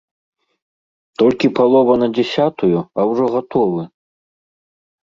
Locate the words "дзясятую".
2.17-2.77